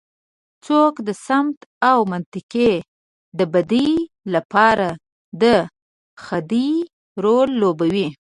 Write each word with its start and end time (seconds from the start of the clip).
څوک 0.65 0.93
د 1.07 1.09
سمت 1.25 1.57
او 1.89 1.99
منطقې 2.11 2.71
د 3.37 3.39
بدۍ 3.53 3.91
لپاره 4.33 4.89
د 5.41 5.45
خدۍ 6.23 6.71
رول 7.23 7.49
لوبوي. 7.61 8.07